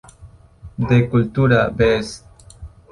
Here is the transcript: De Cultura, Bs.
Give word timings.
De 0.77 1.07
Cultura, 1.11 1.69
Bs. 1.77 2.25